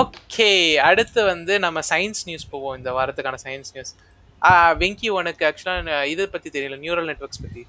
[0.00, 0.48] Okay
[0.88, 2.76] அடுத்து வந்து நம்ம சயின்ஸ் நியூஸ் போவோம்.
[2.78, 3.92] இந்த வாரத்துக்கான சயின்ஸ் நியூஸ்
[4.82, 7.62] வெங்கி உனக்கு ஆக்சுவலாக இதை பற்றி தெரியல நியூரல் நெட்ஒர்க்ஸ் பற்றி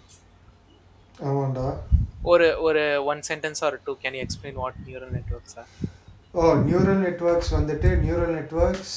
[1.20, 1.68] ஆமாண்டா.
[2.32, 5.56] ஒரு ஒரு one sentence or two can you explain what neural networks
[6.40, 8.96] oh neural networks வந்துட்டு நியூரல் நெட்வொர்க்ஸ்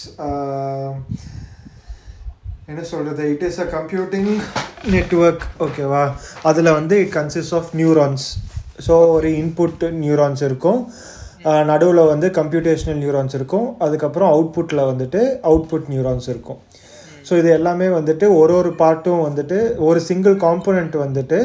[2.71, 4.32] என்ன சொல்கிறது it is a computing
[4.96, 6.02] network ஓகேவா
[6.50, 8.27] அதில் வந்து it consist of neurons
[8.89, 10.82] so ஒரு இன்புட் நியூரான்ஸ் இருக்கும்.
[11.70, 13.66] நடுவில் வந்து கம்ப்யூட்டேஷனல் நியூரான்ஸ் இருக்கும்.
[13.84, 15.20] அதுக்கப்புறம் அவுட்புட்டில் வந்துட்டு
[15.51, 16.59] அவுட்புட் நியூரான்ஸ் இருக்கும்.
[17.28, 21.38] ஸோ இது எல்லாமே வந்துட்டு ஒரு ஒரு பார்ட்டும் வந்துட்டு ஒரு சிங்கிள் காம்போனன்ட் வந்துட்டு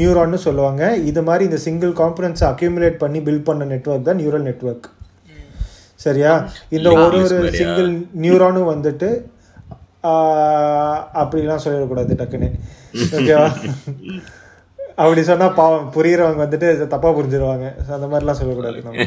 [0.00, 0.82] நியூரான்னு சொல்லுவாங்க.
[1.10, 4.88] இது மாதிரி இந்த சிங்கிள் காம்போனன்ட்ஸை அக்யூமுலேட் பண்ணி பில்ட் பண்ண நெட்வொர்க் தான் நியூரல் நெட்வொர்க்
[6.04, 6.32] சரியா?
[6.76, 7.90] இந்த ஒரு ஒரு சிங்கிள்
[8.24, 9.10] நியூரானும் வந்துட்டு
[11.22, 12.50] அப்படிலாம் சொல்லிடக்கூடாது டக்குன்னு.
[13.18, 13.46] ஓகேவா
[15.02, 17.66] அப்படி சொன்னா பாவம் புரியுறவங்க வந்துட்டு இதை தப்பா புரிஞ்சிருவாங்க.
[17.86, 19.06] So, அந்த மாதிரிலாம் சொல்லக்கூடாது நம்ம.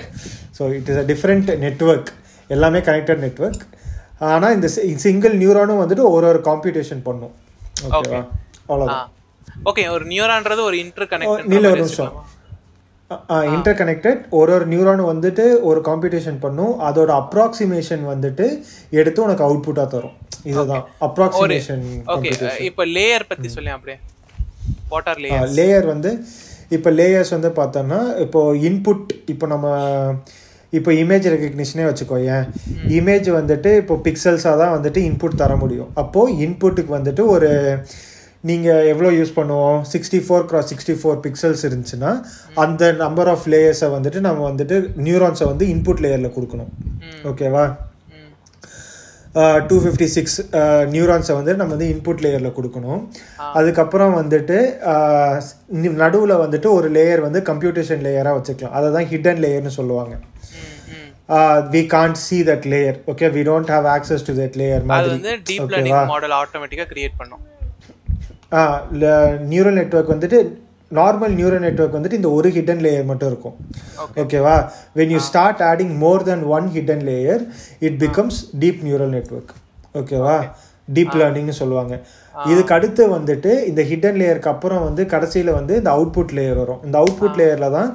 [0.57, 2.11] So it is a different network
[2.55, 3.63] எல்லாமே கனெக்டட் நெட்வொர்க்
[4.31, 4.67] ஆனா இந்த
[5.05, 7.33] சிங்கிள் நியூரானும் வந்துட்டு ஒரு ஒரு காம்படிஷன் பண்ணும்.
[7.87, 8.21] ஓகேவா
[8.69, 9.07] அவ்வளோதான்
[9.69, 11.09] ஓகே ஒரு நியூரான்றது ஒரு இன்டர்
[11.53, 12.13] நீல ஒரு கனெக்ட் நிமிஷம்.
[13.53, 16.73] இன்டர் கனெக்டட் ஒரு ஒரு நியூரானும் வந்துட்டு ஒரு காம்படிஷன் பண்ணும்.
[16.87, 18.45] அதோட அப்ராக்சிமேஷன் வந்துட்டு
[18.99, 20.15] எடுத்து உனக்கு அவுட்புட்டா தரும்.
[20.51, 20.85] இதுதான்.
[21.07, 22.33] அப்ராக்சிமேஷன் ஓகே
[22.69, 23.97] இப்போ லேயர் பத்தி சொல்லி அப்படியே.
[24.91, 26.11] வாட்டர் லேயர் லேயர் வந்து
[26.77, 29.67] இப்போ லேயர்ஸ் வந்து பார்த்தோம்னா இப்போ இன்புட் இப்போ நம்ம
[30.73, 32.43] இப்போ இமேஜ் ரெகக்னிஷனே வச்சுக்கோ ஏன்?
[32.97, 35.89] இமேஜ் வந்துட்டு இப்போ பிக்சல்ஸாக தான் வந்துட்டு இன்புட் தர முடியும்.
[36.01, 37.49] அப்போது இன்புட்டுக்கு வந்துட்டு ஒரு
[38.49, 39.79] நீங்கள் எவ்வளோ யூஸ் பண்ணுவோம்?
[39.93, 42.11] Sixty four cross sixty four pixels இருந்துச்சுன்னா
[42.63, 46.71] அந்த நம்பர் ஆஃப் லேயர்ஸை வந்துட்டு நம்ம வந்துட்டு நியூரான்ஸை வந்து இன்புட் லேயரில் கொடுக்கணும்.
[47.31, 47.65] ஓகேவா
[49.69, 50.37] டூ ஃபிஃப்டி சிக்ஸ்
[50.93, 53.01] நியூரான்ஸை வந்து நம்ம வந்து இன்புட் லேயரில் கொடுக்கணும்.
[53.59, 54.57] அதுக்கப்புறம் வந்துட்டு
[56.03, 58.75] நடுவில் வந்துட்டு ஒரு லேயர் வந்து கம்ப்யூட்டேஷன் லேயராக வச்சுக்கலாம்.
[58.79, 60.15] அதை தான் ஹிடன் லேயர்னு சொல்லுவாங்க.
[61.73, 65.11] We can't see that layer okay we don't have access to that layer மாதிரி.
[65.17, 67.43] வந்து டீப் லேர்னிங் மாடல் ஆட்டோமேட்டிக்கா கிரியேட் பண்ணும்.
[69.51, 70.39] நியூரல் நெட்வொர்க் வந்துட்டு
[70.97, 73.57] நார்மல் நியூரல் நெட்வொர்க் வந்துட்டு இந்த ஒரு ஹிடன் லேயர் மட்டும் இருக்கும்.
[74.21, 74.55] ஓகேவா
[74.99, 77.43] when you start adding more than one hidden layer
[77.87, 79.53] it becomes deep neural network
[80.01, 80.37] ஓகேவா
[80.95, 81.95] டீப் லேர்னிங்னு சொல்லுவாங்க.
[82.51, 86.79] இதுக்கு அடுத்து வந்துட்டு இந்த ஹிடன் லேயருக்கு அப்புறம் வந்து கடைசியில் வந்து இந்த அவுட்புட் லேயர் வரும்.
[86.87, 87.89] இந்த அவுட்புட் லேயரில் தான்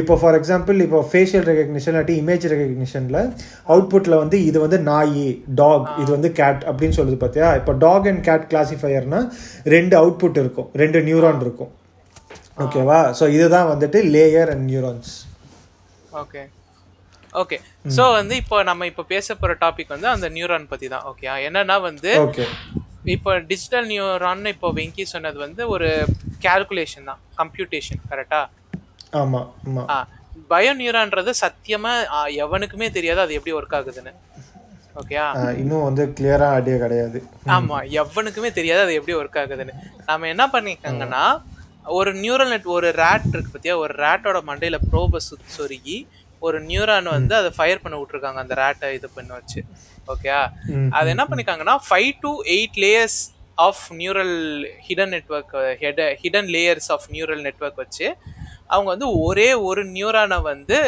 [0.00, 3.20] இப்போ ஃபார் எக்ஸாம்பிள் இப்போ ஃபேஷியல் ரெகக்னிஷன் இல்லாட்டி இமேஜ் ரெகக்னிஷனில்
[3.72, 5.24] அவுட்புட்டில் வந்து இது வந்து நாய்
[5.62, 9.22] டாக் இது வந்து கேட் அப்படின்னு சொல்லுது பார்த்தியா இப்போ டாக் அண்ட் கேட் கிளாசிஃபையர்னா
[9.76, 10.70] ரெண்டு அவுட்புட் இருக்கும்.
[10.84, 11.72] ரெண்டு நியூரான் இருக்கும்.
[12.56, 15.12] ஓகேவா ஸோ இதுதான் வந்துட்டு layer and neurons
[16.20, 16.42] okay
[17.34, 17.56] okay
[17.94, 21.76] so வந்து இப்போ நம்ம இப்போ பேச போற டாபிக் வந்து அந்த நியூரான் பத்தி தான் ஓகே என்னன்னா
[21.86, 22.46] வந்து ஓகே
[23.14, 25.88] இப்போ டிஜிட்டல் நியூரான் இப்போ வெங்கி சொன்னது வந்து ஒரு
[26.44, 27.20] கால்குலேஷன் தான்.
[27.40, 28.40] கம்ப்யூட்டேஷன் கரெக்டா
[29.12, 29.98] ஆமாம் ஆமாம் ஆ.
[30.50, 34.12] பயோ நியூரான்றது சத்தியமா ஆ, எவனுக்குமே தெரியாது அது எப்படி ஒர்க் ஆகுதுன்னு.
[34.96, 35.24] ஓகேயா
[35.60, 37.18] இன்னும் வந்து கிளியராக ஐடியா கிடையாது.
[37.54, 39.74] ஆமா எவனுக்குமே தெரியாது அது எப்படி ஒர்க் ஆகுதுன்னு.
[40.08, 41.22] நாம என்ன பண்ணிருக்காங்கன்னா
[41.94, 43.74] ஒரு நியூரல் நெட் ஒரு ரேட் இருக்கு பத்தியா?
[43.76, 45.20] ஒரு ரேட்டோட மண்டையில ப்ரோப
[45.56, 45.98] சொருகி
[46.42, 49.60] ஒரு நியூரான் வந்து அதை ஃபயர் பண்ண விட்டுருக்காங்க அந்த ரேட்டை இது பண்ண வச்சு.
[50.08, 50.32] ஓகே
[50.72, 53.18] ம், அது என்ன பண்ணிருக்காங்கன்னா five to eight layers
[53.58, 54.36] of neural
[54.88, 55.54] hidden network
[56.22, 58.06] hidden layers of neural network வச்சு
[58.66, 60.78] அவங்க வந்து ஒரே ஒரு நியூரானை வந்து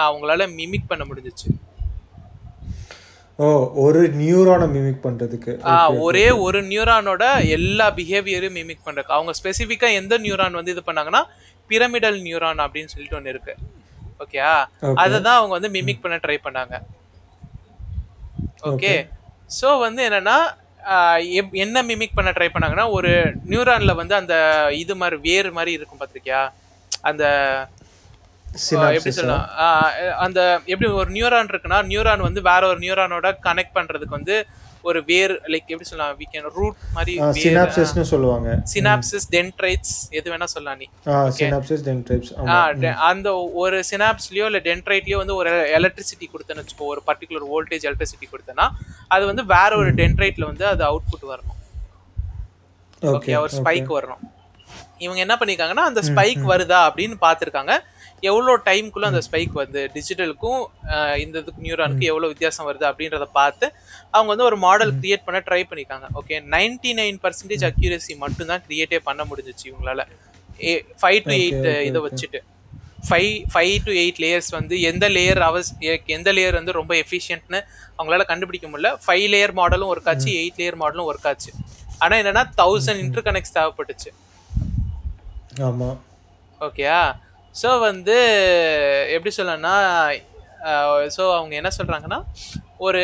[0.00, 1.48] அவங்களால மிமிக் பண்ண முடிஞ்சிச்சு.
[3.38, 9.16] ஓ ஒரு நியூரானை மிமிக் பண்ணுறதுக்கு ஆஹ் ஒரே ஒரு நியூரானோட எல்லா பிஹேவியரையும் மிமிக் பண்றதுக்கு.
[9.16, 11.22] அவங்க ஸ்பெசிஃபிக்கா எந்த நியூரான் வந்து இது பண்ணாங்கன்னா
[11.70, 13.54] பிரமிடல் நியூரான் அப்படின்னு சொல்லிட்டு ஒன்று இருக்கு.
[14.20, 14.40] Okay.
[14.94, 16.74] அதை தான் அவங்க வந்து மிமிக் பண்ண ட்ரை பண்ணாங்க.
[18.64, 18.92] ஓகே
[19.56, 20.36] ஸோ வந்து என்னன்னா
[21.34, 23.10] எப்- என்ன மிமிக் பண்ண ட்ரை பண்ணாங்கன்னா ஒரு
[23.48, 24.34] நியூரான்ல வந்து அந்த
[24.74, 26.40] இது மாதிரி வேர் மாதிரி இருக்கும் பார்த்திருக்கியா
[27.00, 27.24] அந்த
[28.94, 29.48] எப்படி சொல்லலாம்?
[30.18, 34.46] அந்த எப்படி ஒரு நியூரான் இருக்குன்னா நியூரான் வந்து வேற ஒரு நியூரானோட கனெக்ட் பண்றதுக்கு வந்து
[34.82, 38.62] ஒரு வேர் லைக் எப்படி சொல்லலாம் we can ரூட் மாதிரி சினாப்சிஸ்னு சொல்லுவாங்க.
[38.74, 40.88] சினாப்சிஸ் டென்ட்ரைட்ஸ் எது வேணா சொல்லலாம் நீ.
[41.38, 47.82] சினாப்சிஸ் de- அந்த ஒரு சினாப்ஸ்லயோ இல்ல டென்ட்ரைட்லயோ வந்து ஒரு எலக்ட்ரிசிட்டி கொடுத்தேன்னு வச்சுக்கோ ஒரு பர்டிகுலர் வோல்டேஜ்
[47.82, 48.68] எலக்ட்ரிசிட்டி கொடுத்தேன்னா
[49.08, 51.54] அது வந்து வேற ஒரு டென்ட்ரைட்ல வந்து அது அவுட்புட் வரணும்.
[53.02, 54.35] ஓகே ஓகே ஒரு ஸ்பைக் வரணும்.
[55.04, 57.74] இவங்க என்ன பண்ணிருக்காங்கன்னா அந்த ஸ்பைக் வருதா அப்படின்னு பார்த்துருக்காங்க.
[58.30, 59.82] எவ்வளோ டைம்குள்ள அந்த ஸ்பைக் வருது?
[59.96, 60.60] டிஜிட்டலுக்கும்
[61.24, 63.66] இந்த இதுக்கு நியூரானுக்கு எவ்வளோ வித்தியாசம் வருது அப்படின்றத பார்த்து
[64.14, 66.08] அவங்க வந்து ஒரு மாடல் கிரியேட் பண்ண ட்ரை பண்ணிருக்காங்க.
[66.20, 70.02] Okay ninety nine percentage accuracy மட்டும்தான் கிரியேட்டே பண்ண முடிஞ்சிச்சு இவங்களால.
[71.02, 72.40] ஃபைவ் டு எயிட் இதை வச்சுட்டு.
[73.08, 75.68] Five five to eight layers வந்து எந்த லேயர் அவஸ்
[76.16, 77.60] எந்த லேயர் வந்து ரொம்ப எஃபிஷியன்ட்னு
[77.96, 78.90] அவங்களால கண்டுபிடிக்க முடியல.
[79.04, 81.50] ஃபைவ் லேயர் மாடலும் ஒர்க் ஆச்சு எயிட் லேயர் மாடலும் ஒர்க் ஆச்சு.
[82.04, 84.10] ஆனால் என்னன்னா தௌசண்ட் இன்டர் கனெக்ட்ஸ் தேவைப்பட்டுச்சு.
[85.56, 85.88] ஆமா.
[86.60, 86.98] ஓகேயா
[87.54, 88.16] ஸோ வந்து
[89.14, 89.74] எப்படி சொல்லணும்னா
[91.16, 92.18] ஸோ அவங்க என்ன சொல்கிறாங்கன்னா
[92.76, 93.02] ஒரு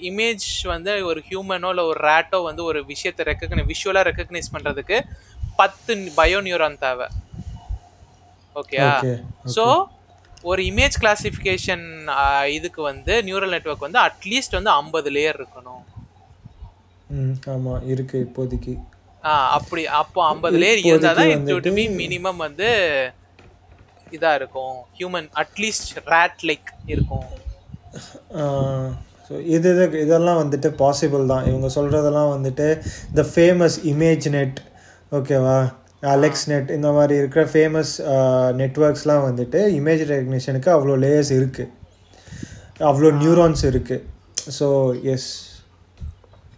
[0.00, 4.98] இமேஜ் வந்து ஒரு ஹியூமனோ இல்லை ஒரு ரேட்டோ வந்து ஒரு விஷயத்தை ரெக்கக்னை விஷுவலாக ரெக்கக்னைஸ் பண்ணுறதுக்கு
[5.56, 7.08] பத்து பயோ நியூரான் தேவை
[8.56, 9.12] ஓகேயா ஓகே
[9.56, 9.64] ஸோ
[10.42, 11.84] ஒரு இமேஜ் கிளாசிஃபிகேஷன்
[12.48, 15.82] இதுக்கு வந்து நியூரல் நெட்வொர்க் வந்து அட்லீஸ்ட் வந்து ஐம்பது லேயர் இருக்கணும்.
[17.52, 18.74] ஆமாம் இருக்கு இப்போதைக்கு.
[19.56, 22.68] அப்படி அப்போ ஐம்பது லேயர் இருந்தால் தான் இட் பி மினிமம் வந்து
[24.16, 24.74] இதாக இருக்கும்.
[24.98, 27.28] Human at least rate like இருக்கும்.
[29.26, 31.44] ஸோ இது இது இதெல்லாம் வந்துட்டு பாசிபிள் தான்.
[31.50, 32.66] இவங்க சொல்கிறதெல்லாம் வந்துட்டு
[33.18, 34.58] த ஃபேமஸ் இமேஜ் நெட்
[35.18, 35.56] ஓகேவா
[36.14, 37.92] அலெக்ஸ் நெட் இந்த மாதிரி இருக்கிற ஃபேமஸ்
[38.60, 41.72] நெட்ஒர்க்ஸ்லாம் வந்துட்டு இமேஜ் ரெகக்னிஷனுக்கு அவ்வளோ லேயர்ஸ் இருக்குது
[42.90, 44.02] அவ்வளோ நியூரான்ஸ் இருக்குது
[44.58, 44.68] ஸோ
[45.12, 45.30] எஸ்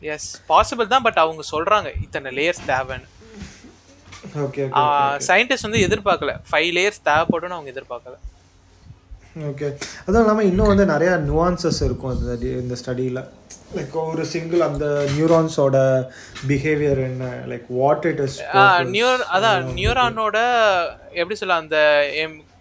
[0.01, 3.05] எஸ் பாசிபிள் தான் பட் அவங்க சொல்கிறாங்க இத்தனை லேயர்ஸ் தேவைன்னு.
[4.37, 4.71] ஓகே
[5.27, 6.41] சயின்டிஸ்ட் வந்து எதிர்பார்க்கல.
[6.51, 8.15] ஃபைவ் லேயர்ஸ் தேவைப்படும்னு அவங்க எதிர்பார்க்கல.
[9.39, 9.77] ஓகே
[10.07, 13.29] அதுவும் இல்லாமல் இன்னும் வந்து நிறையா nuances இருக்கும் இந்த டி- இந்த ஸ்டடியில்
[13.77, 16.05] லைக் ஒரு சிங்கிள் அந்த நியூரான்ஸோட
[16.49, 17.25] பிஹேவியர் என்ன?
[17.47, 18.41] லைக் வாட் இட் இஸ்
[18.85, 20.37] நியூர் அதான் நியூரானோட
[21.11, 21.77] எப்படி சொல்ல அந்த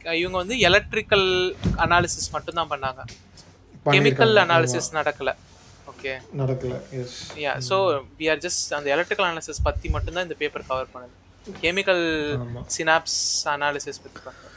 [0.03, 3.01] இவங்க வந்து எலக்ட்ரிக்கல் அனாலிசிஸ் மட்டும்தான் பண்ணாங்க.
[3.85, 5.35] கெமிக்கல் அனாலிசிஸ் நடக்கல.
[5.91, 6.75] ஓகே நடக்கல.
[7.01, 7.75] Yes yeah so
[8.19, 11.15] we are just அந்த எலக்ட்ரிக்கல் அனாலிசிஸ் பற்றி மட்டும்தான் இந்த பேப்பர் கவர் பண்ணுது.
[11.63, 12.03] கெமிக்கல்
[12.75, 13.19] சினாப்ஸ்
[13.55, 14.54] அனாலிசிஸ் பற்றி பண்ணுறது